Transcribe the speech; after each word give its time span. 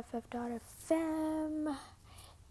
BFF.fm. 0.00 1.76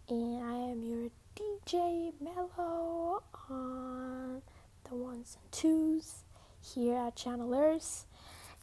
And 0.09 0.43
I 0.43 0.53
am 0.71 0.83
your 0.83 1.09
DJ 1.35 2.13
Mellow 2.21 3.23
on 3.49 4.41
the 4.87 4.95
ones 4.95 5.37
and 5.41 5.51
twos 5.51 6.25
here 6.61 6.97
at 6.97 7.15
Channel 7.15 7.53
ERS. 7.53 8.05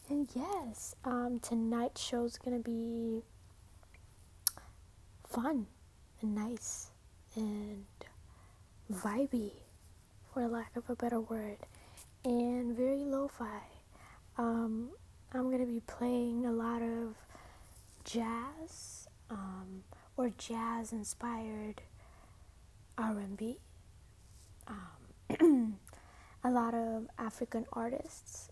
And 0.09 0.29
yes, 0.33 0.95
um, 1.03 1.39
tonight's 1.39 2.01
show 2.01 2.23
is 2.23 2.37
to 2.61 2.63
be 2.63 3.23
fun 5.27 5.67
and 6.21 6.35
nice 6.35 6.91
and 7.35 7.85
vibey, 8.91 9.51
for 10.33 10.47
lack 10.47 10.77
of 10.77 10.89
a 10.89 10.95
better 10.95 11.19
word, 11.19 11.57
and 12.23 12.75
very 12.77 13.03
lo 13.03 13.27
fi. 13.27 13.59
Um, 14.37 14.91
I'm 15.33 15.49
to 15.59 15.65
be 15.65 15.81
playing 15.87 16.45
a 16.45 16.51
lot 16.51 16.81
of 16.81 17.15
jazz 18.07 19.09
um, 19.29 19.83
or 20.15 20.29
jazz 20.29 20.93
inspired 20.93 21.81
R&B. 22.97 23.59
Um, 24.67 25.77
a 26.43 26.49
lot 26.49 26.73
of 26.73 27.07
African 27.19 27.65
artists, 27.73 28.49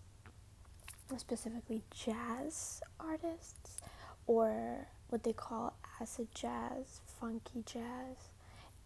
specifically 1.16 1.82
jazz 1.90 2.82
artists, 3.00 3.78
or 4.26 4.88
what 5.08 5.24
they 5.24 5.32
call 5.32 5.74
acid 6.00 6.28
jazz, 6.34 7.00
funky 7.18 7.62
jazz, 7.64 8.30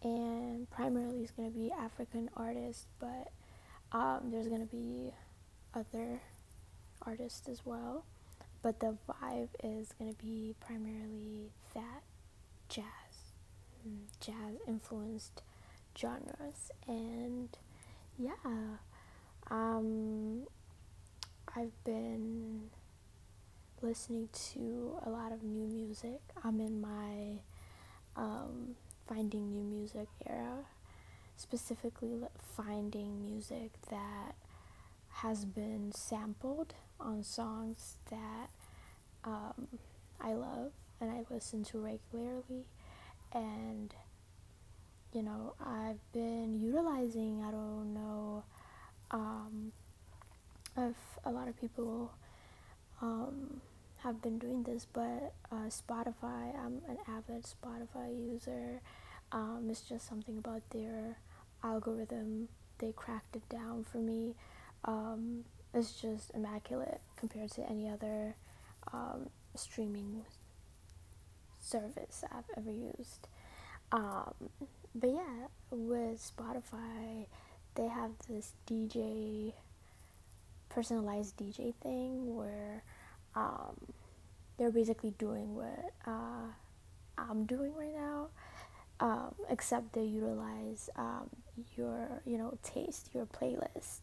and 0.03 0.69
primarily 0.69 1.21
it's 1.21 1.31
going 1.31 1.51
to 1.51 1.57
be 1.57 1.69
African 1.71 2.29
artists, 2.37 2.85
but 2.97 3.31
um, 3.91 4.29
there's 4.31 4.47
going 4.47 4.65
to 4.65 4.73
be 4.73 5.11
other 5.73 6.21
artists 7.01 7.49
as 7.49 7.65
well. 7.65 8.05
But 8.61 8.79
the 8.79 8.95
vibe 9.09 9.49
is 9.63 9.91
going 9.97 10.13
to 10.13 10.23
be 10.23 10.55
primarily 10.59 11.49
that 11.73 12.03
jazz, 12.69 12.85
mm, 13.87 14.05
jazz 14.19 14.59
influenced 14.67 15.41
genres, 15.97 16.71
and 16.87 17.49
yeah, 18.19 18.33
um, 19.49 20.43
I've 21.55 21.83
been 21.83 22.69
listening 23.81 24.29
to 24.53 24.93
a 25.05 25.09
lot 25.09 25.31
of 25.31 25.43
new 25.43 25.65
music. 25.65 26.21
I'm 26.43 26.59
in 26.61 26.79
my 26.81 27.39
um, 28.15 28.75
finding 29.07 29.51
new 29.51 29.63
music 29.63 30.07
era, 30.27 30.65
specifically 31.35 32.19
finding 32.55 33.23
music 33.23 33.71
that 33.89 34.35
has 35.09 35.45
been 35.45 35.91
sampled 35.93 36.73
on 37.03 37.23
songs 37.23 37.95
that 38.09 38.49
um, 39.23 39.67
I 40.19 40.33
love 40.33 40.71
and 40.99 41.11
I 41.11 41.23
listen 41.29 41.63
to 41.65 41.79
regularly. 41.79 42.65
And, 43.33 43.93
you 45.13 45.23
know, 45.23 45.53
I've 45.65 45.99
been 46.13 46.59
utilizing, 46.59 47.43
I 47.43 47.51
don't 47.51 47.93
know 47.93 48.43
um, 49.11 49.71
if 50.77 50.95
a 51.25 51.31
lot 51.31 51.47
of 51.47 51.59
people 51.59 52.11
um, 53.01 53.61
have 53.99 54.21
been 54.21 54.37
doing 54.37 54.63
this, 54.63 54.85
but 54.91 55.33
uh, 55.51 55.69
Spotify, 55.69 56.55
I'm 56.57 56.81
an 56.87 56.97
avid 57.07 57.45
Spotify 57.45 58.09
user. 58.31 58.81
Um, 59.31 59.67
it's 59.69 59.81
just 59.81 60.07
something 60.07 60.37
about 60.37 60.61
their 60.71 61.17
algorithm. 61.63 62.49
They 62.79 62.91
cracked 62.91 63.35
it 63.35 63.47
down 63.49 63.85
for 63.89 63.99
me. 63.99 64.35
Um, 64.85 65.45
it's 65.73 66.01
just 66.01 66.31
immaculate 66.33 66.99
compared 67.15 67.51
to 67.51 67.69
any 67.69 67.89
other 67.89 68.35
um, 68.91 69.29
streaming 69.55 70.25
service 71.59 72.23
I've 72.31 72.49
ever 72.57 72.71
used. 72.71 73.27
Um, 73.91 74.33
but 74.93 75.09
yeah, 75.09 75.47
with 75.69 76.19
Spotify, 76.19 77.25
they 77.75 77.87
have 77.87 78.11
this 78.29 78.53
DJ, 78.67 79.53
personalized 80.69 81.37
DJ 81.37 81.73
thing 81.75 82.35
where 82.35 82.83
um, 83.35 83.93
they're 84.57 84.71
basically 84.71 85.13
doing 85.17 85.55
what 85.55 85.93
uh, 86.05 86.51
I'm 87.17 87.45
doing 87.45 87.73
right 87.75 87.93
now, 87.93 88.27
um, 88.99 89.35
except 89.49 89.93
they 89.93 90.03
utilize 90.03 90.89
um, 90.95 91.29
your, 91.77 92.21
you 92.25 92.37
know, 92.37 92.57
taste, 92.63 93.09
your 93.13 93.25
playlist 93.25 94.01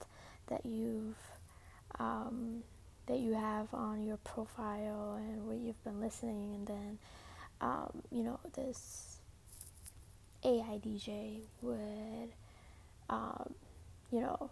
that 0.49 0.65
you've 0.65 1.17
um, 1.99 2.63
that 3.07 3.19
you 3.19 3.33
have 3.35 3.73
on 3.73 4.05
your 4.05 4.19
profile 4.19 5.19
and 5.19 5.47
what 5.47 5.57
you've 5.57 5.83
been 5.85 6.01
listening, 6.01 6.55
and 6.55 6.67
then 6.67 6.99
um, 7.61 8.03
you 8.11 8.23
know 8.23 8.39
this 8.55 9.19
AI 10.45 10.79
DJ 10.85 11.41
would 11.63 12.33
um, 13.11 13.55
you 14.11 14.21
know 14.21 14.51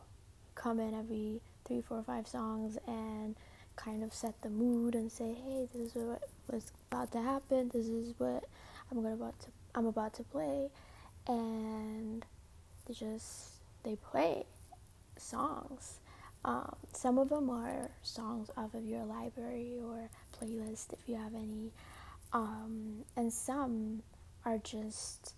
come 0.55 0.81
in 0.81 0.95
every 0.95 1.41
three, 1.67 1.81
four, 1.81 2.03
five 2.03 2.27
songs 2.27 2.79
and 2.87 3.37
kind 3.77 4.03
of 4.03 4.13
set 4.13 4.41
the 4.43 4.49
mood 4.49 4.95
and 4.95 5.13
say, 5.13 5.35
hey, 5.35 5.69
this 5.75 5.95
is 5.95 5.95
what 5.95 6.23
was 6.51 6.73
about 6.91 7.13
to 7.13 7.21
happen. 7.21 7.71
This 7.73 7.87
is 7.87 8.15
what 8.19 8.45
I'm 8.91 9.03
gonna 9.03 9.15
about 9.15 9.39
to 9.41 9.49
I'm 9.75 9.87
about 9.87 10.15
to 10.15 10.23
play, 10.23 10.69
and 11.29 12.25
they 12.87 12.95
just 12.95 13.51
they 13.83 13.97
play 13.97 14.45
songs 15.19 16.01
um, 16.47 16.77
some 16.93 17.19
of 17.19 17.29
them 17.29 17.51
are 17.51 17.91
songs 18.03 18.51
off 18.57 18.73
of 18.75 18.85
your 18.87 19.05
library 19.05 19.79
or 19.83 20.09
playlist 20.33 20.93
if 20.93 21.01
you 21.09 21.17
have 21.17 21.35
any, 21.35 21.73
um, 22.33 23.05
and 23.17 23.33
some 23.33 24.03
are 24.45 24.59
just 24.59 25.35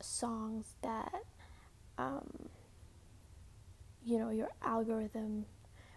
songs 0.00 0.74
that 0.82 1.22
um, 1.98 2.48
you 4.04 4.18
know 4.18 4.30
your 4.30 4.50
algorithm 4.60 5.46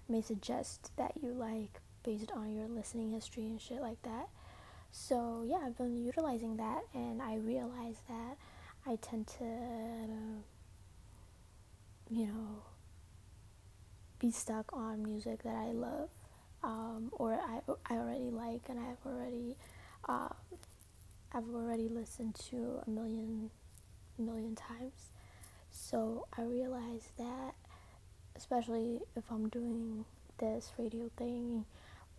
may 0.07 0.21
suggest 0.21 0.91
that 0.97 1.13
you 1.21 1.31
like 1.31 1.81
based 2.03 2.31
on 2.31 2.53
your 2.55 2.67
listening 2.67 3.09
history 3.11 3.43
and 3.47 3.59
shit 3.59 3.81
like 3.81 4.01
that. 4.03 4.29
So 4.91 5.43
yeah, 5.47 5.57
I've 5.65 5.77
been 5.77 5.97
utilizing 5.97 6.57
that, 6.57 6.83
and 6.93 7.23
I 7.23 7.37
realize 7.37 7.97
that 8.07 8.37
I 8.85 8.97
tend 8.97 9.25
to, 9.39 9.45
you 12.11 12.27
know 12.27 12.61
be 14.19 14.31
stuck 14.31 14.71
on 14.73 15.03
music 15.03 15.43
that 15.43 15.55
I 15.55 15.71
love 15.71 16.09
um, 16.63 17.09
or 17.13 17.33
I, 17.33 17.59
I 17.89 17.97
already 17.97 18.29
like 18.29 18.61
and 18.69 18.79
I've 18.79 19.05
already 19.05 19.55
uh, 20.07 20.29
I've 21.33 21.53
already 21.53 21.87
listened 21.89 22.35
to 22.49 22.81
a 22.85 22.89
million 22.89 23.49
million 24.17 24.55
times. 24.55 25.11
So 25.71 26.27
I 26.37 26.41
realized 26.41 27.09
that 27.17 27.53
especially 28.35 28.99
if 29.15 29.23
I'm 29.31 29.49
doing 29.49 30.05
this 30.39 30.71
radio 30.77 31.09
thing 31.17 31.65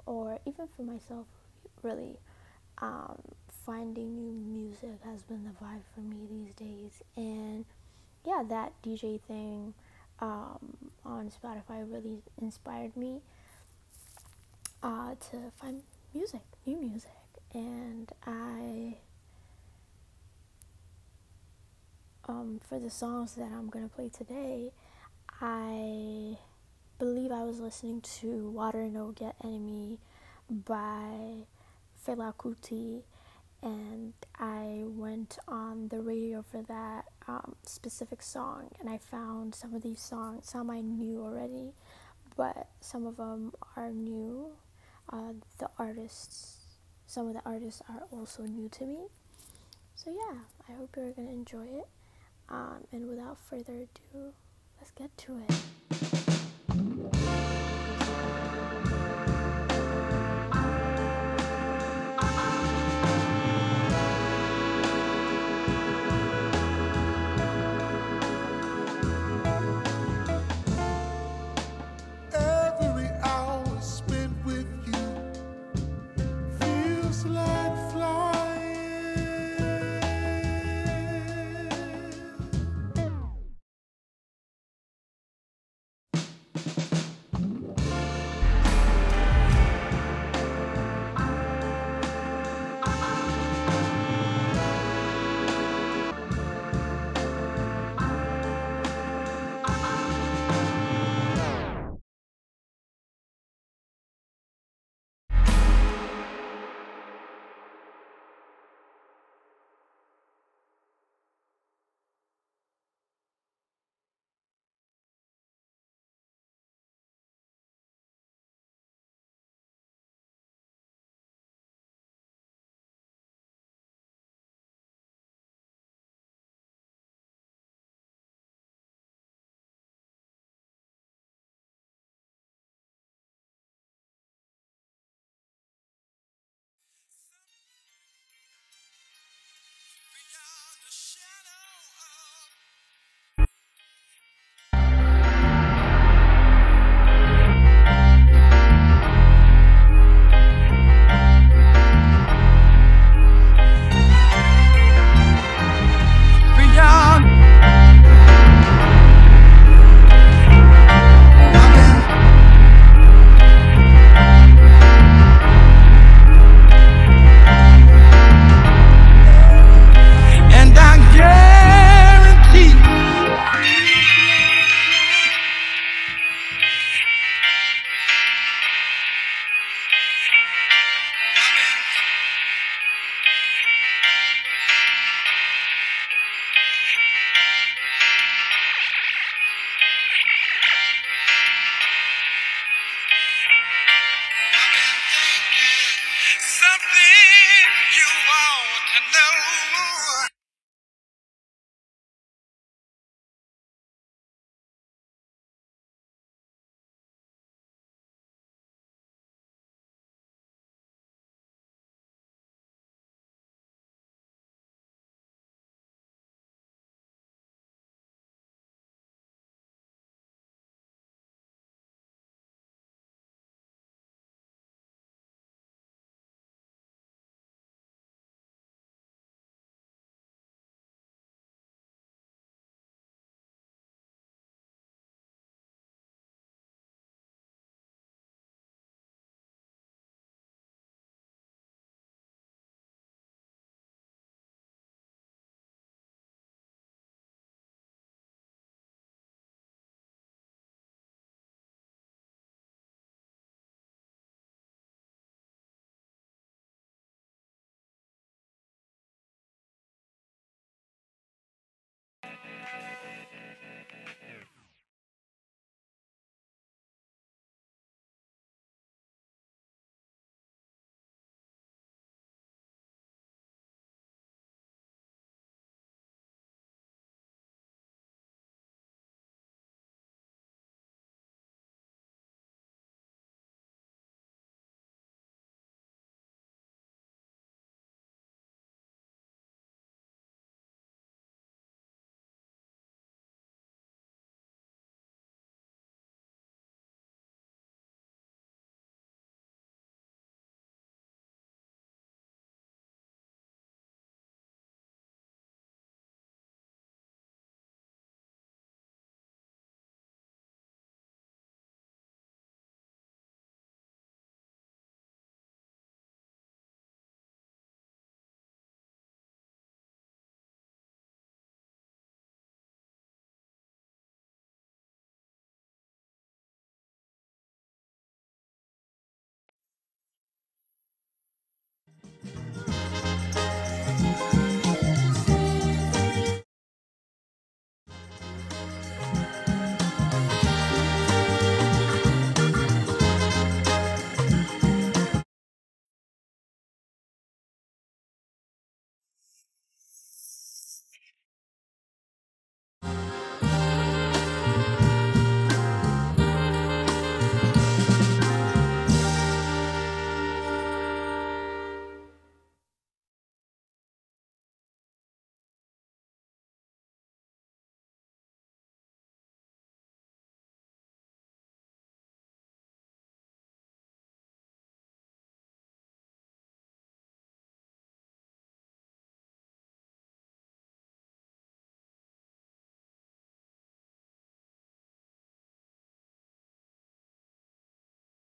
or 0.06 0.39
even 0.47 0.69
for 0.77 0.83
myself 0.83 1.27
really 1.83 2.19
um, 2.81 3.21
finding 3.65 4.15
new 4.17 4.33
music 4.33 4.99
has 5.05 5.23
been 5.23 5.44
the 5.44 5.65
vibe 5.65 5.83
for 5.94 6.01
me 6.01 6.27
these 6.31 6.55
days 6.55 7.03
and 7.17 7.65
yeah 8.27 8.43
that 8.49 8.73
DJ 8.83 9.21
thing 9.21 9.75
um, 10.20 10.76
on 11.05 11.31
Spotify 11.31 11.91
really 11.91 12.19
inspired 12.41 12.97
me 12.97 13.20
uh, 14.82 15.15
to 15.31 15.50
find 15.61 15.82
music, 16.15 16.43
new 16.67 16.76
music, 16.76 17.11
and 17.55 18.11
I. 18.26 18.97
Um, 22.29 22.61
for 22.69 22.79
the 22.79 22.91
songs 22.91 23.37
that 23.37 23.50
I'm 23.53 23.70
gonna 23.70 23.88
play 23.88 24.11
today, 24.11 24.70
I 25.41 26.37
believe 26.99 27.32
I 27.32 27.44
was 27.44 27.59
listening 27.59 28.03
to 28.20 28.50
Water 28.50 28.87
No 28.88 29.12
Get 29.12 29.35
Enemy 29.43 29.99
by 30.50 31.47
Fela 32.06 32.35
Kuti 32.35 33.03
and 33.62 34.12
I 34.38 34.82
went 34.84 35.38
on 35.49 35.88
the 35.88 36.00
radio 36.00 36.43
for 36.43 36.62
that 36.62 37.06
um, 37.26 37.56
specific 37.64 38.22
song, 38.22 38.70
and 38.81 38.88
I 38.88 38.99
found 38.99 39.55
some 39.55 39.75
of 39.75 39.82
these 39.82 40.00
songs. 40.00 40.49
Some 40.49 40.70
I 40.70 40.81
knew 40.81 41.22
already, 41.22 41.72
but 42.37 42.69
some 42.81 43.06
of 43.06 43.16
them 43.16 43.52
are 43.76 43.90
new. 43.90 44.50
Uh, 45.10 45.32
the 45.58 45.69
artists, 45.78 46.56
some 47.06 47.28
of 47.28 47.34
the 47.34 47.43
artists 47.44 47.82
are 47.88 48.05
also 48.12 48.44
new 48.44 48.69
to 48.70 48.84
me. 48.84 49.06
So 49.94 50.10
yeah, 50.10 50.38
I 50.69 50.72
hope 50.72 50.94
you're 50.96 51.12
gonna 51.12 51.31
enjoy 51.31 51.66
it. 51.66 51.88
Um, 52.49 52.84
and 52.93 53.08
without 53.08 53.38
further 53.38 53.75
ado, 53.75 54.32
let's 54.78 54.93
get 54.93 55.16
to 55.19 55.38
it. 55.38 56.28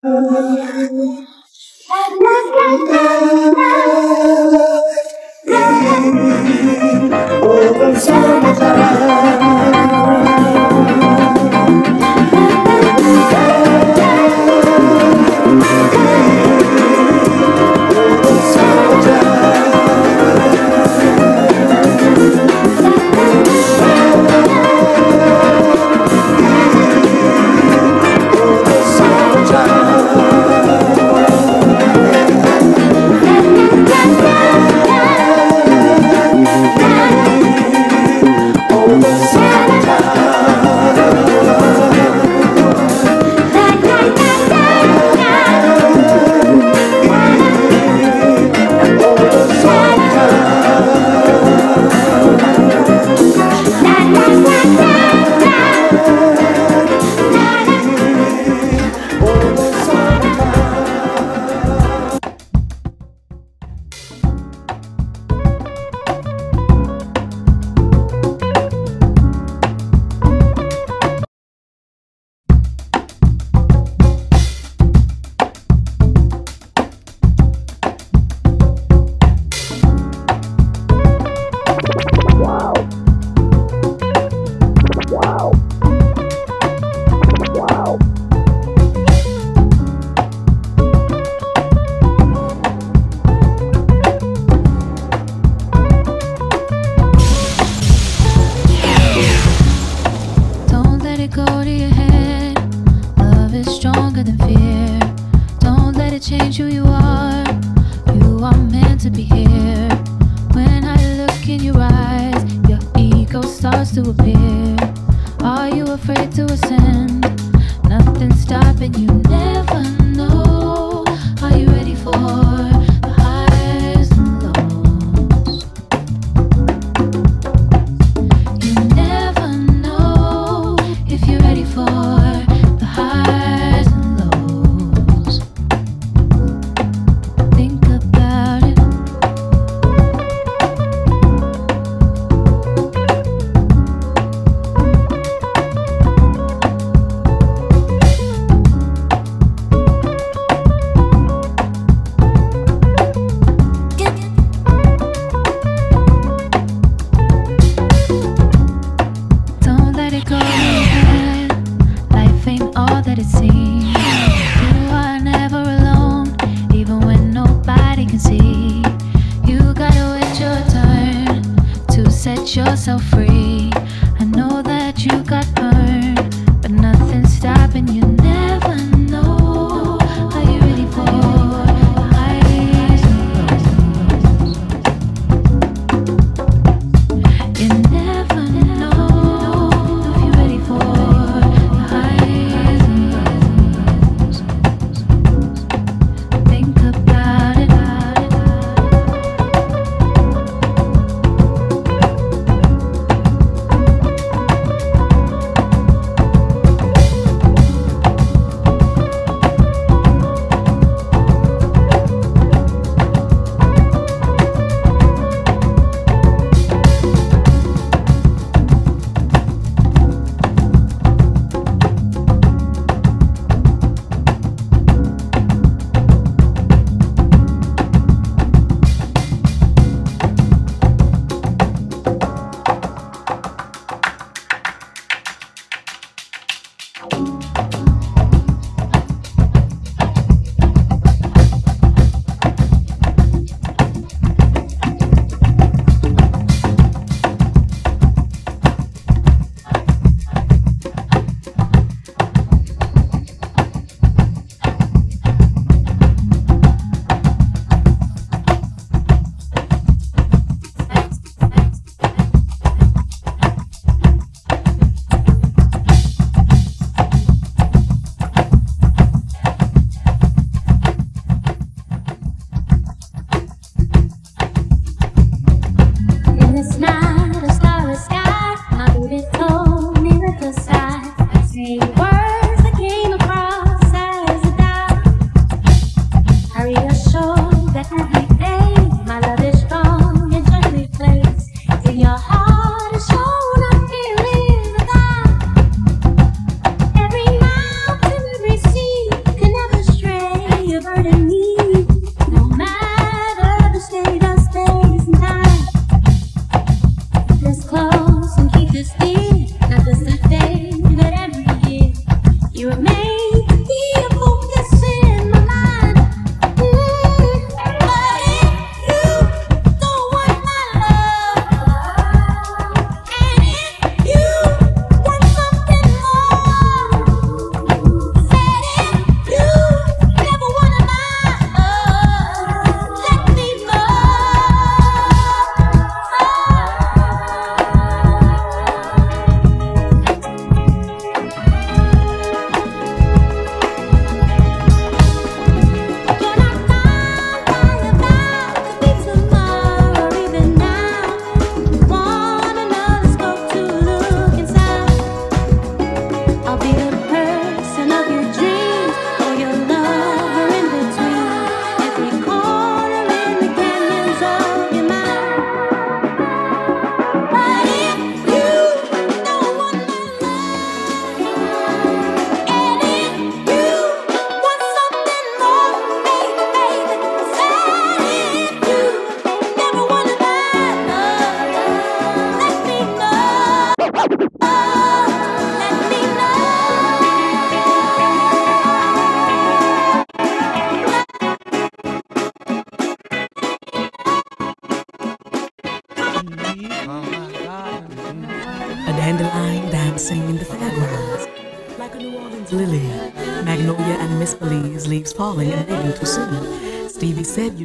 Every 0.06 0.46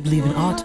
believe 0.01 0.25
in 0.25 0.33
art 0.33 0.60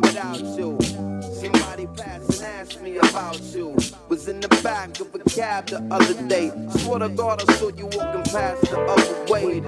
without 0.00 0.40
you. 0.40 0.78
Somebody 1.34 1.86
passed 1.96 2.42
and 2.42 2.42
asked 2.42 2.80
me 2.80 2.96
about 2.96 3.40
you. 3.42 3.76
Was 4.08 4.28
in 4.28 4.40
the 4.40 4.48
back 4.62 5.00
of 5.00 5.14
a 5.14 5.18
cab 5.30 5.66
the 5.66 5.82
other 5.90 6.14
day. 6.28 6.50
Swear 6.78 7.00
to 7.00 7.08
God, 7.08 7.42
I 7.48 7.52
saw 7.54 7.68
you 7.68 7.86
walking 7.86 8.22
past 8.32 8.62
the 8.62 8.80
other 8.80 9.32
way. 9.32 9.60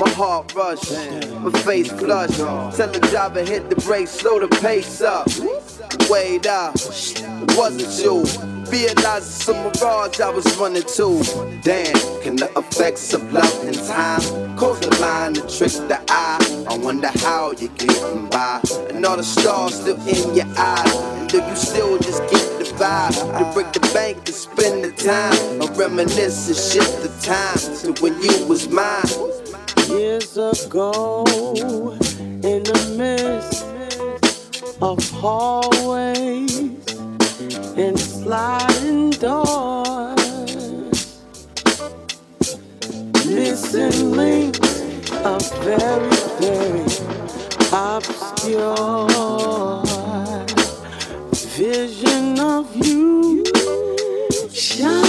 My 0.00 0.10
heart 0.10 0.54
rushed, 0.54 0.92
my 1.40 1.50
face 1.60 1.90
flushed. 1.90 2.38
Tell 2.38 2.88
the 2.88 3.00
driver 3.10 3.42
hit 3.42 3.70
the 3.70 3.76
brakes, 3.76 4.10
slow 4.10 4.40
the 4.40 4.48
pace 4.60 5.00
up. 5.00 5.28
Wait 6.10 6.46
up, 6.46 6.74
it 6.76 7.56
wasn't 7.56 8.04
you. 8.04 8.24
It's 9.46 9.48
a 9.48 9.54
mirage 9.54 10.20
I 10.20 10.30
was 10.30 10.56
running 10.56 10.82
to. 10.82 11.22
Damn, 11.62 12.22
can 12.22 12.36
the 12.36 12.50
effects 12.56 13.12
of 13.14 13.32
love 13.32 13.64
and 13.64 13.76
time 13.76 14.56
cause 14.56 14.80
the 14.80 14.90
line 15.00 15.34
to 15.34 15.40
trick 15.42 15.72
the 15.88 16.00
eye? 16.08 16.43
I 16.74 16.78
wonder 16.78 17.06
how 17.20 17.52
you're 17.52 17.70
getting 17.76 18.26
by. 18.30 18.60
And 18.90 19.06
all 19.06 19.16
the 19.16 19.22
stars 19.22 19.76
still 19.76 19.96
in 20.08 20.34
your 20.34 20.46
eyes. 20.58 20.94
And 21.18 21.28
do 21.28 21.36
you 21.36 21.54
still 21.54 21.98
just 21.98 22.20
get 22.22 22.58
the 22.58 22.64
vibe? 22.74 23.14
To 23.38 23.44
break 23.54 23.72
the 23.72 23.78
bank 23.94 24.16
and 24.16 24.34
spend 24.34 24.82
the 24.82 24.90
time. 24.90 25.62
Or 25.62 25.70
reminisce 25.74 26.48
and 26.48 26.56
shift 26.56 27.00
the 27.04 27.10
time 27.22 27.94
to 27.94 28.02
when 28.02 28.20
you 28.20 28.46
was 28.48 28.68
mine. 28.68 29.04
years 29.88 30.36
ago 30.36 31.24
in 32.42 32.64
the 32.64 32.94
midst 32.98 33.62
of 34.82 34.98
hallways 35.10 36.58
and 37.78 37.96
sliding 37.96 39.10
doors 39.10 40.24
missing 43.26 44.10
links 44.12 44.63
a 45.26 45.38
very 45.64 46.10
very 46.38 46.84
obscure 47.72 49.06
vision 51.56 52.38
of 52.38 52.76
you 52.76 53.42
shine 54.52 55.04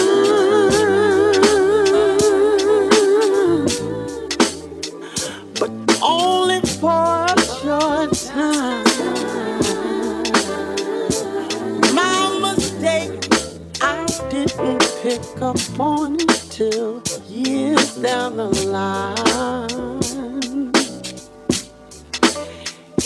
but 5.60 5.72
only 6.02 6.62
for 6.62 7.26
a 7.26 7.42
short 7.60 8.14
time. 8.14 8.86
My 11.94 12.40
mistake, 12.42 13.28
I 13.82 14.06
didn't 14.30 14.80
pick 15.02 15.42
up 15.42 15.58
on 15.80 16.16
it 16.16 16.30
till 16.50 17.02
years 17.30 17.96
down 17.98 18.38
the 18.38 18.50
line. 18.68 19.75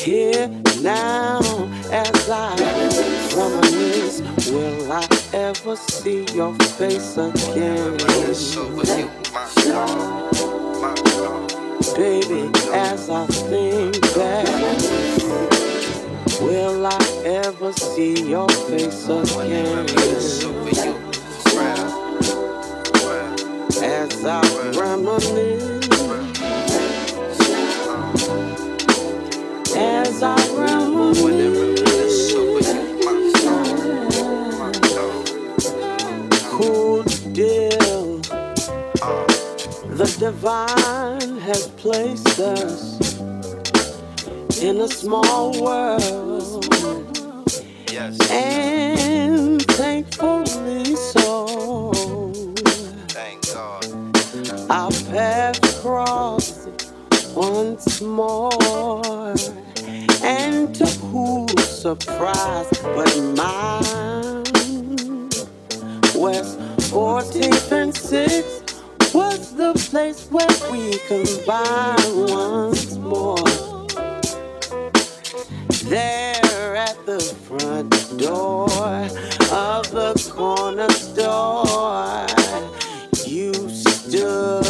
Here 0.09 0.47
now, 0.81 1.37
as 1.91 2.29
I 2.31 2.55
reminisce, 3.37 4.21
will 4.49 4.91
I 4.91 5.07
ever 5.33 5.75
see 5.75 6.25
your 6.33 6.55
face 6.55 7.15
again? 7.15 7.95
Baby, 11.95 12.49
as 12.73 13.07
I 13.11 13.27
think 13.27 14.01
back, 14.15 14.47
will 16.41 16.87
I 16.87 16.99
ever 17.25 17.71
see 17.71 18.27
your 18.27 18.49
face 18.49 19.07
again? 19.07 19.85
As 23.83 24.25
I 24.25 24.41
reminisce, 24.75 25.79
as 29.79 30.23
I 30.23 30.49
cool 36.59 37.03
deal, 37.31 38.19
the 39.95 40.15
divine 40.19 41.37
has 41.37 41.67
placed 41.77 42.37
us 42.37 43.19
in 44.61 44.81
a 44.81 44.87
small 44.89 45.53
world. 45.63 46.65
Yes. 47.89 48.19
And 48.29 49.61
thankfully 49.61 50.95
so, 50.95 52.33
Thank 53.07 53.53
God. 53.53 53.85
our 54.69 54.91
paths 54.91 55.79
crossed 55.81 56.93
once 57.33 58.01
more. 58.01 59.35
And 60.21 60.75
to 60.75 60.85
whose 60.85 61.81
surprise 61.81 62.69
but 62.81 63.17
mine, 63.37 64.43
West 66.13 66.59
14th 66.91 67.71
and 67.71 67.93
6th 67.93 69.13
was 69.13 69.55
the 69.55 69.73
place 69.89 70.27
where 70.29 70.47
we 70.71 70.97
combined 71.07 72.29
once 72.29 72.97
more. 72.97 73.37
There 75.85 76.75
at 76.75 76.97
the 77.05 77.19
front 77.47 77.91
door 78.19 78.69
of 79.51 79.89
the 79.91 80.13
corner 80.35 80.89
store, 80.89 82.27
you 83.25 83.53
stood. 83.69 84.68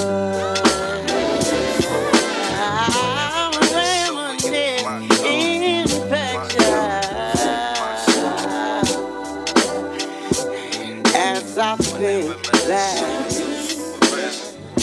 Think 12.10 12.42
that. 12.66 13.30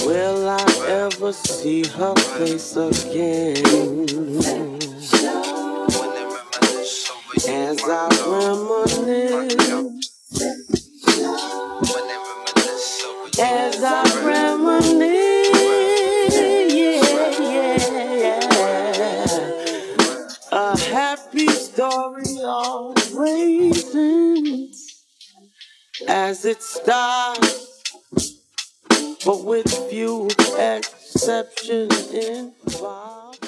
Will 0.07 0.49
I 0.49 0.65
ever 0.89 1.33
see 1.33 1.83
her 1.85 2.15
face 2.15 2.77
again? 2.77 3.57
As 7.49 7.79
I 7.85 8.07
reminisce, 8.31 9.55
as 13.41 13.83
I 13.83 14.03
reminisce, 14.25 15.57
yeah, 16.75 17.09
yeah. 18.21 18.53
A 20.53 20.79
happy 20.79 21.49
story 21.49 22.25
always 22.45 23.95
ends 23.95 24.36
as 26.09 26.45
it 26.45 26.63
starts, 26.63 27.83
but 29.25 29.45
with 29.45 29.69
few 29.91 30.29
exceptions 30.59 32.13
involved. 32.13 33.47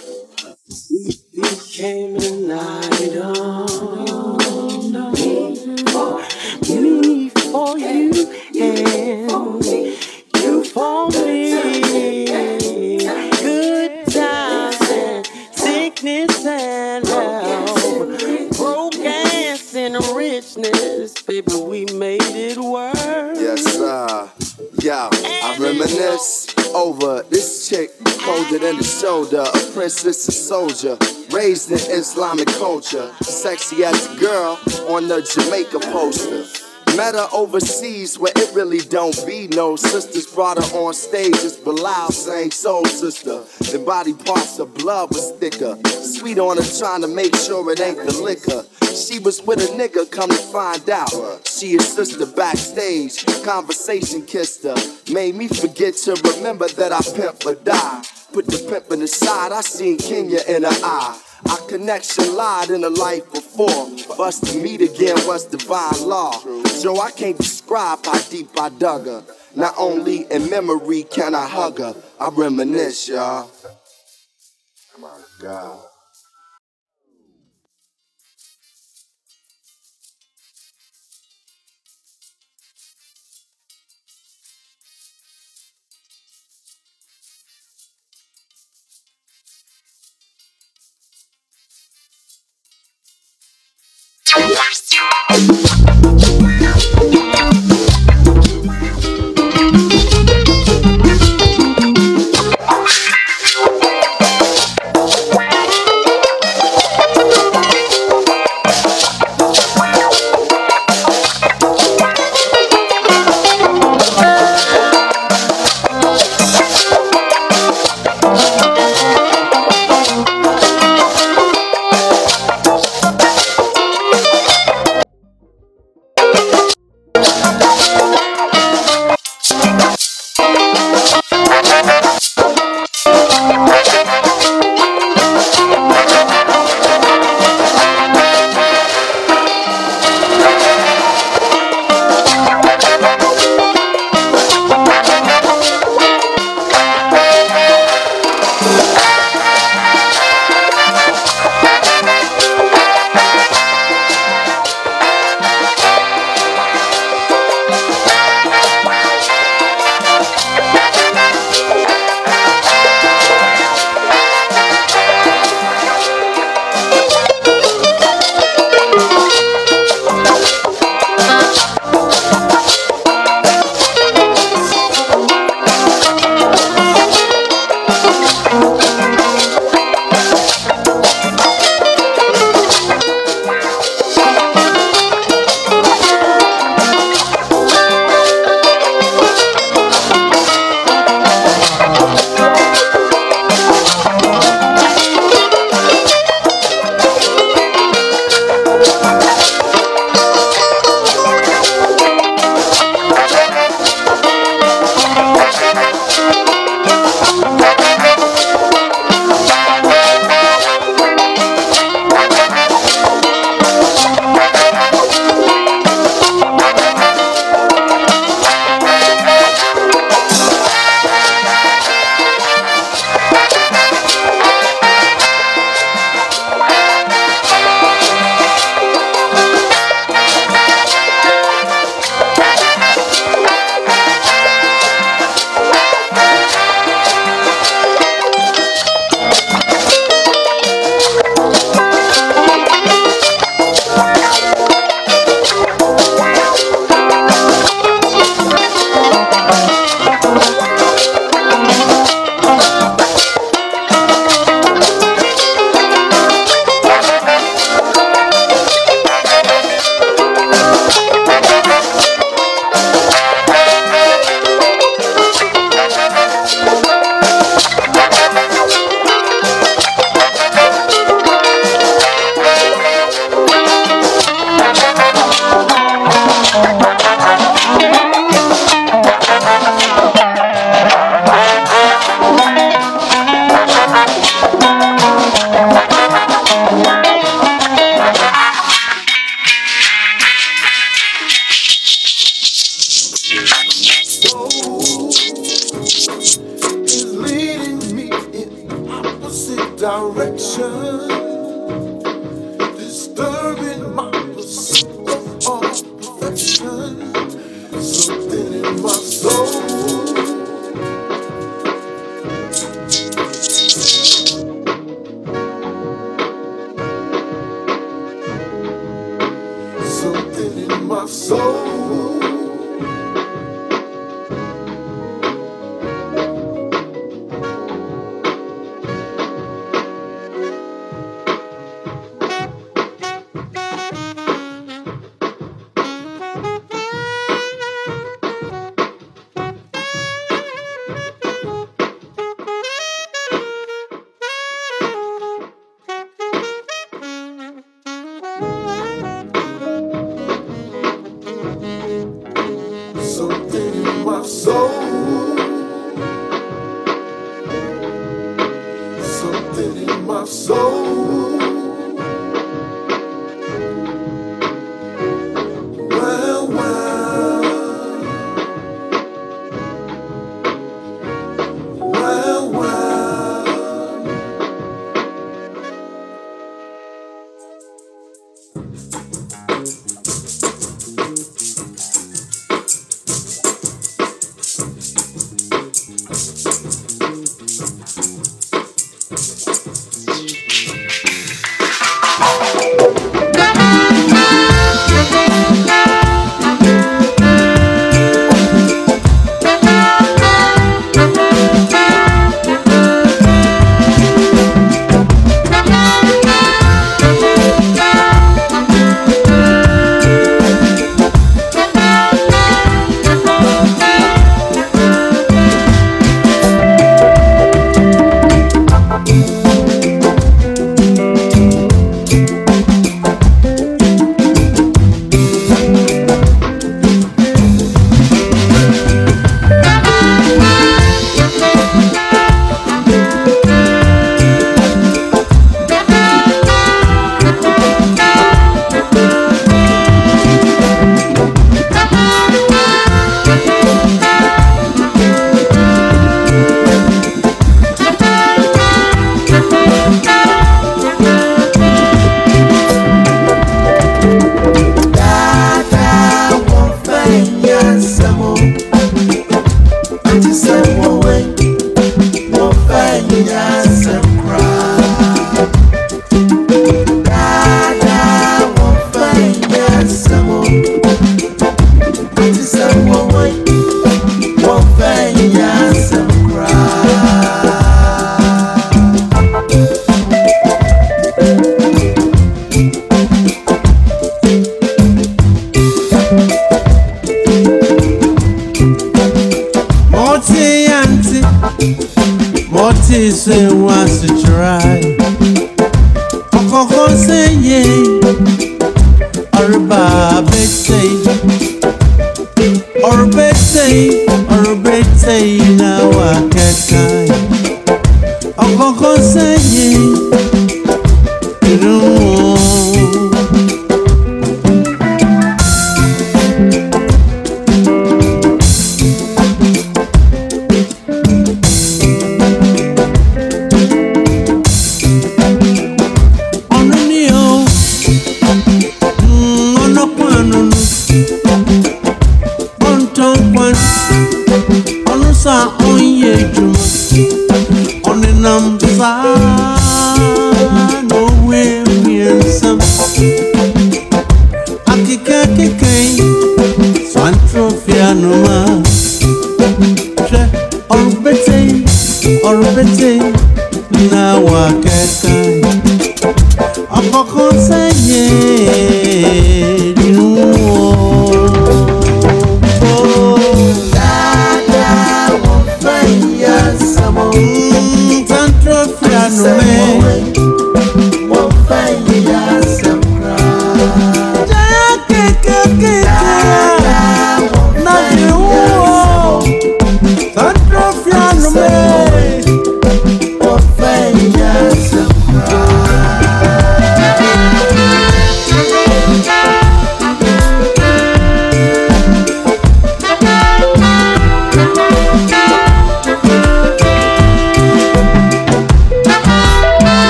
We 0.91 1.21
became 1.41 2.17
a 2.17 2.31
night 2.49 3.17
on 3.19 4.09
me 7.09 7.29
for 7.31 7.79
you 7.79 8.33
and 8.61 9.65
you 10.37 10.65
for 10.65 11.08
than 28.69 28.77
the 28.77 28.85
shoulder, 28.85 29.45
a 29.55 29.73
princess, 29.73 30.29
a 30.29 30.33
soldier, 30.33 30.99
raised 31.33 31.71
in 31.71 31.79
Islamic 31.91 32.47
culture, 32.49 33.11
sexy 33.23 33.83
as 33.83 34.15
a 34.15 34.21
girl 34.21 34.59
on 34.89 35.09
the 35.09 35.23
Jamaica 35.23 35.79
poster. 35.91 36.68
Met 36.97 37.15
her 37.15 37.29
overseas 37.33 38.19
where 38.19 38.33
it 38.37 38.55
really 38.55 38.79
don't 38.79 39.17
be 39.27 39.49
no 39.49 39.77
sisters. 39.77 40.27
Brought 40.27 40.59
her 40.59 40.79
on 40.79 40.95
stage 40.95 41.37
as 41.37 41.57
Bilal 41.57 42.11
sang 42.13 42.51
Soul 42.51 42.85
Sister. 42.87 43.45
The 43.71 43.83
body 43.85 44.15
parts 44.15 44.59
of 44.59 44.75
blood 44.75 45.11
was 45.11 45.33
thicker. 45.33 45.77
Sweet 45.87 46.39
on 46.39 46.57
her 46.57 46.79
trying 46.79 47.03
to 47.03 47.09
make 47.09 47.35
sure 47.37 47.71
it 47.71 47.81
ain't 47.81 47.99
the 47.99 48.23
liquor. 48.23 48.65
She 48.95 49.19
was 49.19 49.43
with 49.43 49.59
a 49.61 49.73
nigga, 49.75 50.11
come 50.11 50.31
to 50.31 50.37
find 50.37 50.89
out. 50.91 51.11
She 51.47 51.73
his 51.73 51.87
sister 51.87 52.27
backstage. 52.27 53.25
Conversation 53.45 54.25
kissed 54.27 54.65
her. 54.65 54.77
Made 55.13 55.35
me 55.35 55.49
forget 55.49 55.95
to 56.05 56.15
remember 56.37 56.69
that 56.69 56.93
I 56.93 57.01
pimp 57.17 57.47
or 57.47 57.55
die. 57.55 58.03
Put 58.33 58.47
the 58.47 58.59
pimpin' 58.59 59.03
aside, 59.03 59.53
I 59.53 59.61
seen 59.61 59.99
Kenya 59.99 60.41
in 60.49 60.63
her 60.65 60.71
eye. 60.83 61.21
Our 61.47 61.59
connection 61.69 62.35
lied 62.35 62.71
in 62.71 62.85
a 62.85 62.89
life 62.89 63.31
before. 63.33 63.87
For 63.99 64.27
us 64.27 64.41
to 64.41 64.59
meet 64.59 64.81
again 64.81 65.17
was 65.27 65.45
divine 65.47 66.07
law. 66.07 66.33
So 66.67 67.01
I 67.01 67.11
can't 67.11 67.37
describe 67.37 68.05
how 68.05 68.19
deep 68.29 68.49
I 68.59 68.69
dug 68.71 69.07
her. 69.07 69.25
Not 69.55 69.75
only 69.79 70.27
in 70.31 70.51
memory 70.51 71.05
can 71.05 71.35
I 71.35 71.47
hug 71.47 71.79
her, 71.79 71.95
I 72.21 72.29
reminisce, 72.31 73.09
y'all. 73.09 73.51
My 74.99 75.17
God. 75.41 75.88
Thank 94.59 94.99
you. 97.73 97.78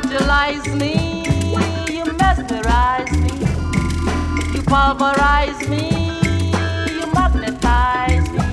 tantalize 0.00 0.66
me, 0.74 1.22
you 1.88 2.04
mesmerize 2.18 3.12
me, 3.12 3.30
you 4.52 4.62
pulverize 4.62 5.68
me, 5.68 5.88
you 6.90 7.06
magnetize 7.14 8.28
me, 8.30 8.44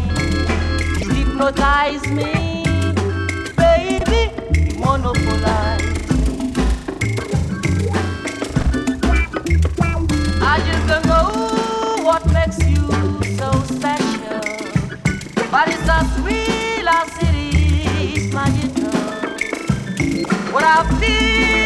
you 0.99 1.09
hypnotize 1.09 2.05
me. 2.07 2.40
about 20.71 20.87
this. 21.01 21.60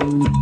What 0.00 0.37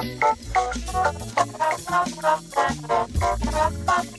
Thank 0.00 0.22
you. 4.12 4.17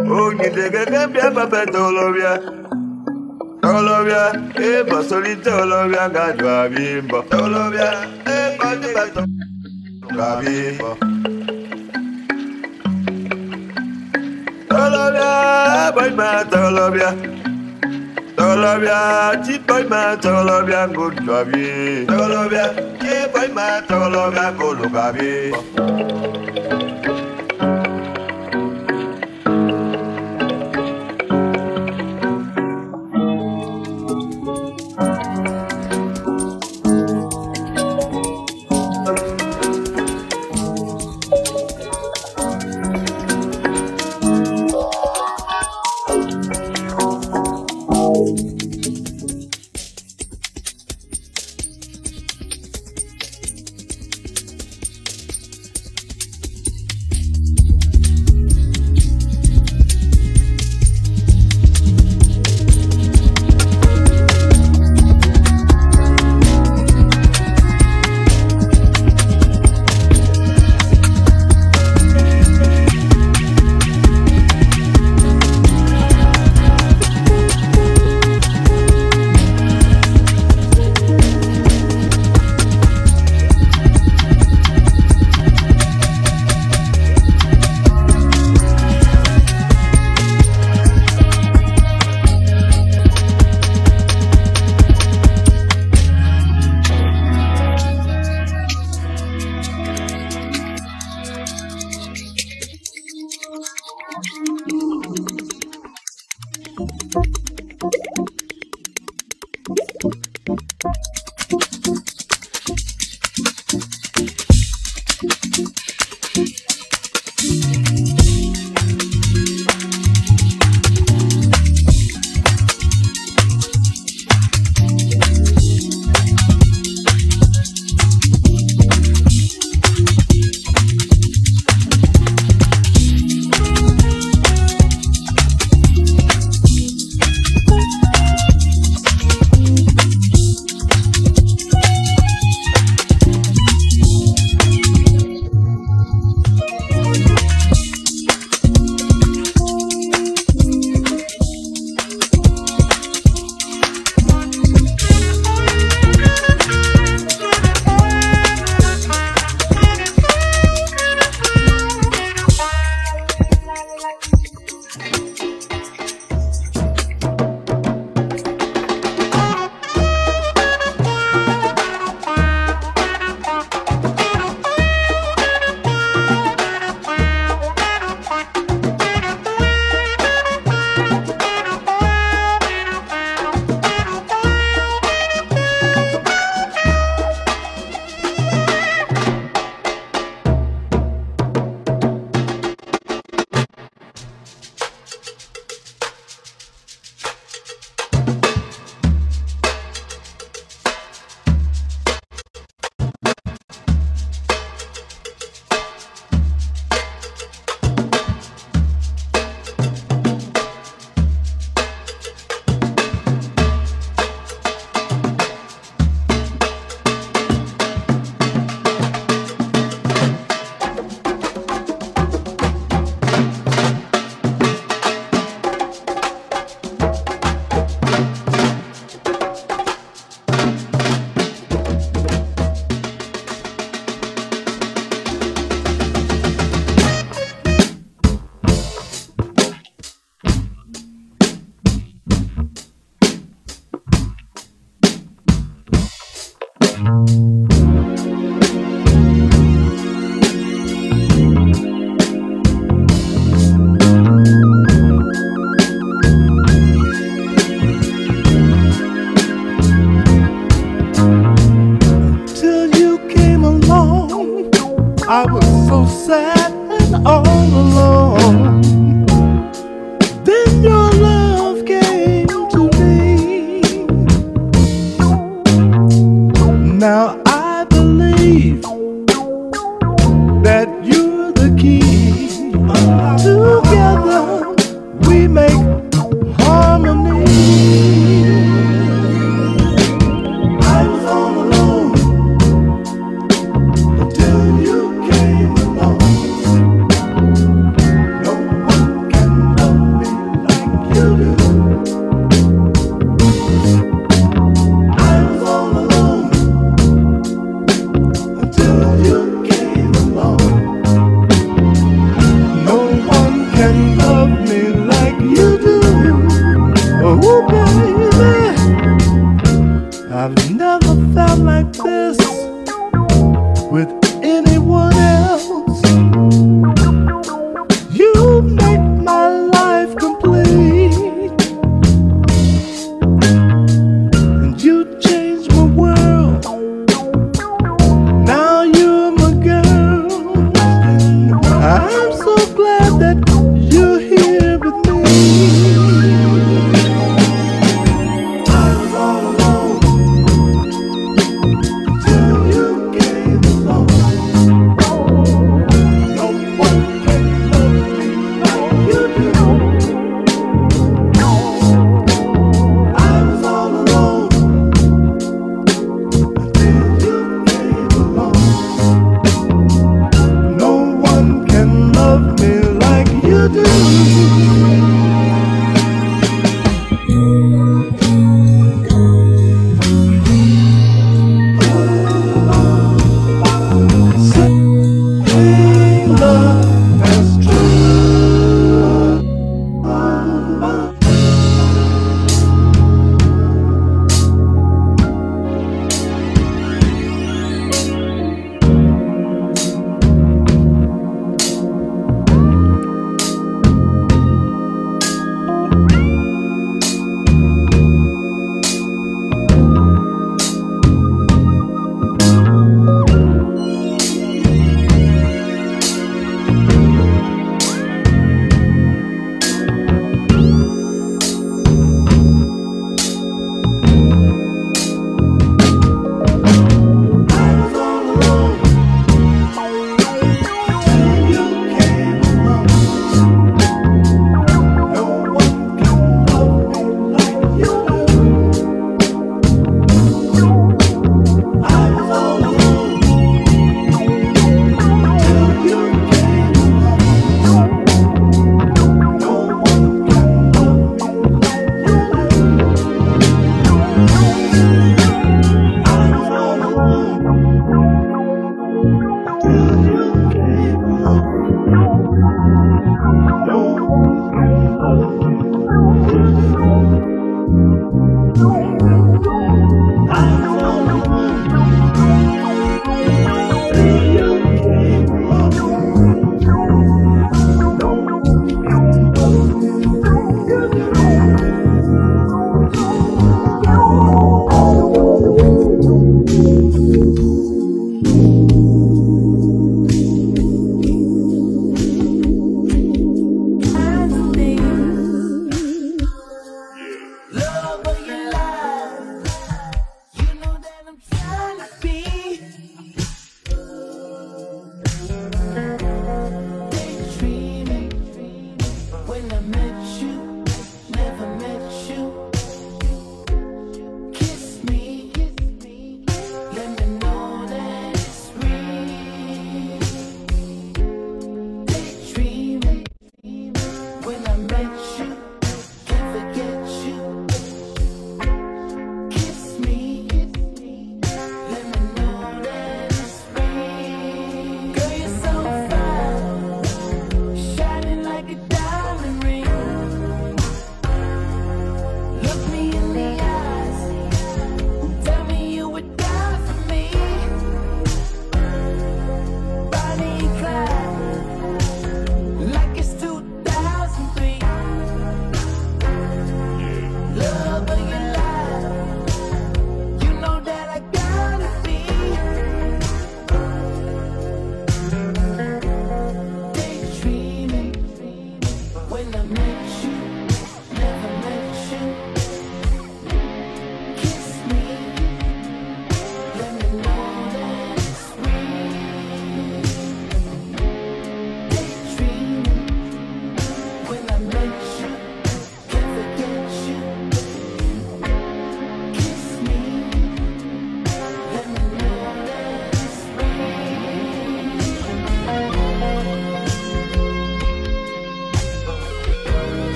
Onyidegege 0.00 1.00
bịa 1.12 1.28
tolobịa 1.72 2.32
tolobịa 3.62 4.24
ịbọsolite 4.68 5.50
olobịa 5.62 6.04
gajụ 6.14 6.46
abịa 6.60 7.02
mbọ 7.04 7.18
tolobịa 7.30 7.88
ịbọdịbatọ 8.36 9.22
gabịa 10.16 10.70
mbọ 10.76 10.90
tolobịa 14.70 15.30
ịbọdịma 15.84 16.28
tolobịa 16.52 17.10
tolobịa 18.38 18.98
tibọdịma 19.44 20.00
tolobịa 20.22 20.82
ngụjụ 20.92 21.32
abịa 21.40 22.06
tolobịa 22.10 22.66
ịbọdịma 23.16 23.66
tolobịa 23.88 24.46
ngụlụ 24.56 24.84
gabịa 24.94 25.36
mbọ 25.74 26.41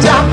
Jump, 0.00 0.32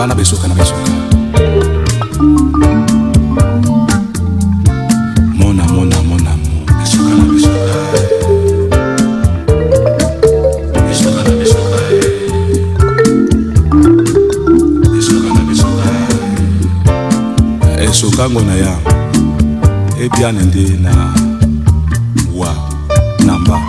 bana 0.00 0.14
besoka 0.14 0.48
na 0.48 0.54
besoka. 0.54 0.80
Mona 5.36 5.64
mona 5.68 6.00
mona 6.08 6.32
mo 6.40 6.64
besoka 6.80 7.12
na 7.20 7.24
besoka. 7.28 7.74
Besoka 10.88 11.20
na 11.20 11.32
besoka. 11.36 11.80
Besoka 14.88 15.28
na 15.36 15.42
besoka. 15.48 15.90
Eh, 17.76 17.84
Esokango 17.90 18.40
na 18.40 18.54
ya. 18.56 18.74
Eh, 20.00 20.04
Ebiane 20.08 20.42
nde 20.48 20.80
na 20.80 21.12
wa 22.34 22.54
namba. 23.26 23.60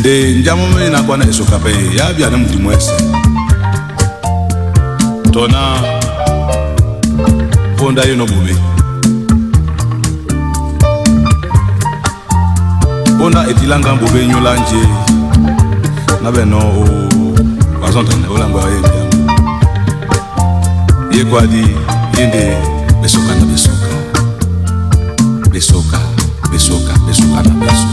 Nde 0.00 0.34
njamu 0.34 0.66
ndako 1.00 1.12
wana 1.12 1.28
esoka 1.28 1.58
mpe 1.58 1.96
yabi 1.96 2.24
ane 2.24 2.36
mudimu 2.36 2.72
ese 2.72 2.92
tona 5.32 5.60
mponda 7.74 8.02
ye 8.02 8.16
nobubi 8.16 8.56
mponda 13.14 13.48
etilanga 13.48 13.94
mbubi 13.94 14.18
enyola 14.18 14.54
nje. 14.54 14.88
Nabeno 16.22 16.60
bazantane 17.82 18.26
olanga 18.28 18.60
ye 18.60 18.78
mbiamo 18.78 19.32
ye 21.12 21.24
kwadi 21.24 21.64
ye 22.18 22.26
nde 22.26 22.56
besoka 23.02 23.34
na 23.34 23.44
besoka. 23.46 23.88
Besoka 25.50 25.98
besoka 26.52 26.92
besoka 27.06 27.42
na 27.42 27.54
besoka. 27.54 27.89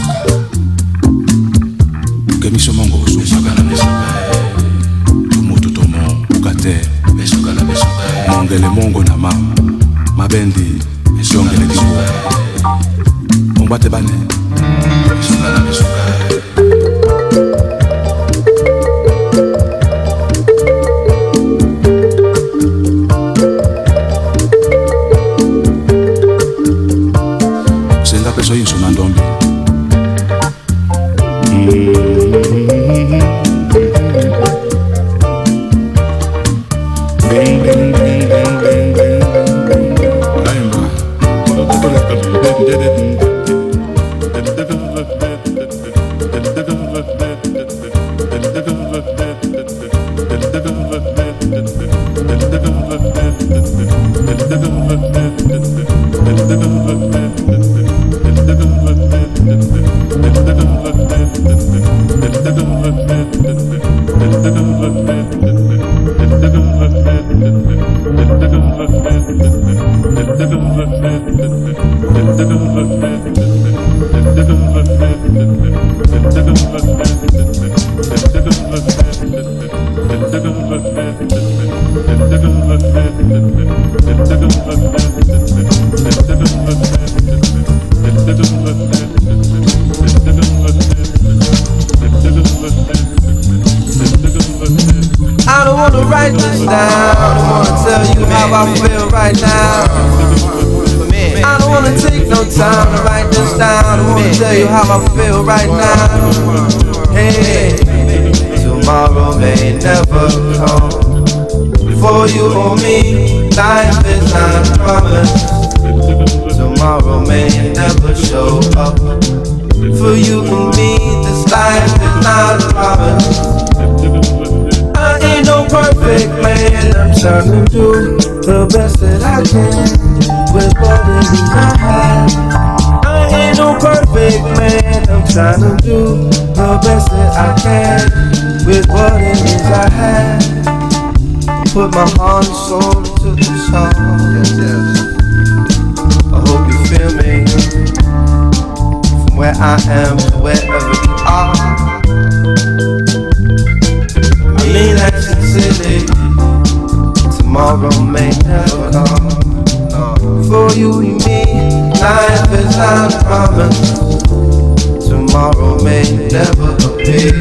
Tomorrow 165.01 165.83
may 165.83 166.03
never 166.29 166.77
appear. 166.85 167.33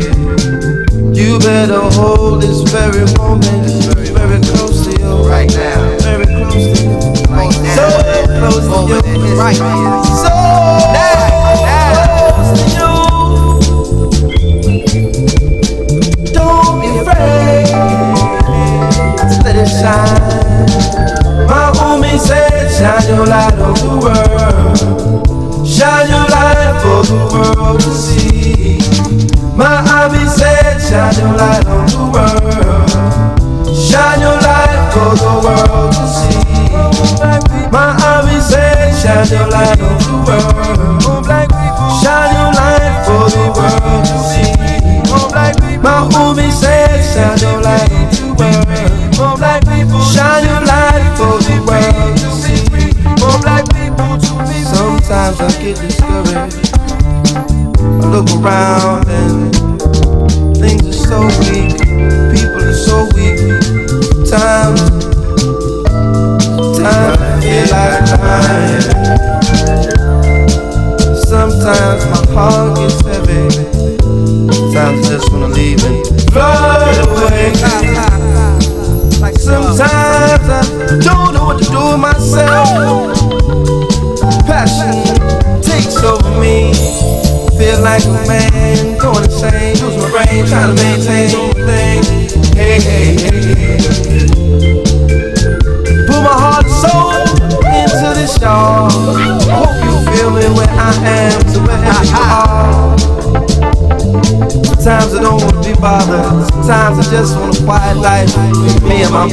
You 1.12 1.38
better 1.38 1.80
hold 1.92 2.40
this 2.40 2.62
very 2.72 3.04
moment 3.18 3.66
very, 3.84 4.08
very 4.08 4.40
close 4.40 4.86
to 4.86 4.92
you 4.98 5.28
right 5.28 5.50
now. 5.50 5.98
Very 5.98 6.24
close 6.24 6.54
to 6.54 6.84
you. 6.84 6.96
Right 7.28 7.52
now. 7.60 7.76
So 7.76 7.86
close 8.40 8.64
to 8.64 9.18
you 9.18 9.36
right 9.38 9.58
now. 9.58 10.05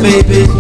baby. 0.02 0.52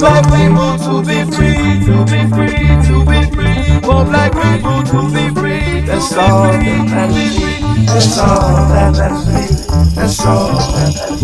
Move 0.00 0.12
like 0.12 0.24
people 0.32 0.78
to 0.80 1.02
be 1.06 1.18
free, 1.30 1.84
to 1.84 1.92
be 2.08 2.24
free, 2.32 2.56
to 2.88 3.04
be 3.04 3.20
free. 3.36 3.68
Move 3.84 4.08
like 4.08 4.32
people 4.32 4.80
to 4.82 4.98
be 5.12 5.28
free. 5.38 5.80
That's 5.82 6.16
all 6.16 6.44
that 6.44 6.62
matters. 6.88 7.36
That's 7.84 8.16
all 8.18 8.64
that 8.72 8.96
matters. 8.96 9.66
That's 9.94 10.24
all 10.24 10.56
that 10.56 10.88
matters. 10.88 11.20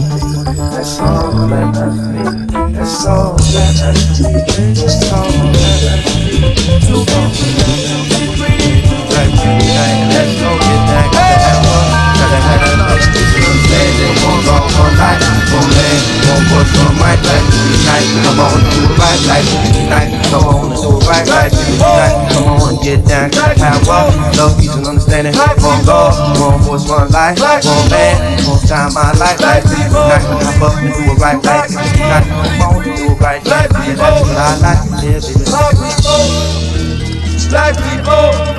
That's 0.76 1.00
all 1.00 1.48
that 1.48 1.72
matters. 1.72 1.96
That's 2.76 3.06
all 3.06 3.32
that 3.32 3.72
matters. 3.80 4.20
That's 4.20 5.10
all 5.10 5.24
that 5.24 5.80
matters. 5.80 6.20
To 6.84 7.00
be 7.00 7.22
free, 7.32 7.56
to 7.56 8.06
be 8.12 8.28
free. 8.36 8.76
Like 9.08 9.32
we 9.40 9.72
ain't 9.72 10.12
let's 10.12 10.36
go 10.36 10.52
get 10.52 10.82
that. 10.92 11.08
Cause 12.20 12.75
on, 16.36 16.44
work 16.52 16.68
on 16.84 16.92
my 17.00 17.14
life, 17.16 17.46
tonight, 17.48 18.08
come 18.24 18.40
on, 18.40 18.60
do 18.68 18.84
it 18.84 18.98
right, 19.00 19.22
life, 19.26 19.48
tonight, 19.72 20.10
come 20.28 20.44
on, 20.44 20.68
do 20.68 20.96
it's 20.96 21.08
right, 21.08 21.26
life, 21.28 21.52
tonight, 21.52 22.14
come 22.32 22.48
on, 22.60 22.74
get 22.84 23.00
down, 23.06 23.30
power, 23.32 24.12
love, 24.36 24.56
peace, 24.58 24.74
and 24.76 24.86
understanding, 24.86 25.34
one 25.34 25.84
God, 25.84 26.12
one 26.38 26.60
voice, 26.62 26.88
one 26.88 27.08
life, 27.10 27.38
one 27.40 27.88
man, 27.90 28.16
one 28.44 28.60
time, 28.68 28.92
my 28.92 29.12
life, 29.16 29.40
life, 29.40 29.64
tonight, 29.64 30.24
Come 30.26 30.62
on 30.62 30.84
and 30.84 30.94
do 30.94 31.12
it 31.12 31.18
right, 31.18 31.40
life, 31.44 31.68
tonight, 31.68 32.26
come 32.28 32.60
on, 32.60 32.84
do 32.84 32.90
it 32.90 33.20
right, 33.20 33.44
life, 33.46 33.70
tonight, 33.70 34.58
life, 34.60 34.82
live 35.00 35.24
it, 35.24 35.48
life, 35.48 35.78
people, 35.80 36.24
life, 37.52 37.76
people. 37.80 38.55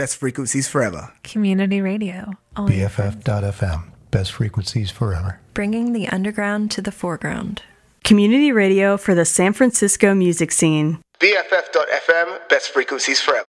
Best 0.00 0.16
frequencies 0.16 0.66
forever. 0.66 1.12
Community 1.24 1.82
radio. 1.82 2.32
BFF.FM. 2.56 3.90
Best 4.10 4.32
frequencies 4.32 4.90
forever. 4.90 5.40
Bringing 5.52 5.92
the 5.92 6.08
underground 6.08 6.70
to 6.70 6.80
the 6.80 6.90
foreground. 6.90 7.60
Community 8.02 8.50
radio 8.50 8.96
for 8.96 9.14
the 9.14 9.26
San 9.26 9.52
Francisco 9.52 10.14
music 10.14 10.52
scene. 10.52 11.02
BFF.FM. 11.18 12.48
Best 12.48 12.70
frequencies 12.70 13.20
forever. 13.20 13.44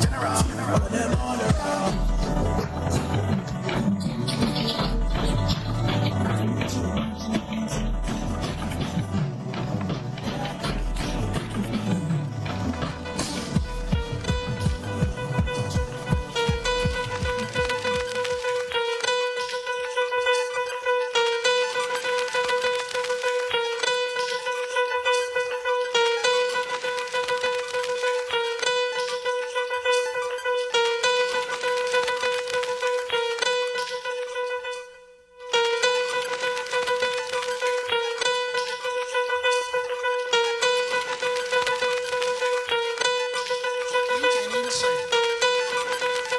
General, 0.00 0.42
all 0.66 0.80
of 0.80 0.90
them 0.90 1.17